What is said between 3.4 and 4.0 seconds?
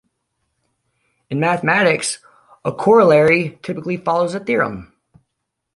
typically